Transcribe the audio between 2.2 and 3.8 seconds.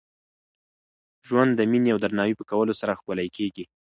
په کولو سره ښکلی کېږي.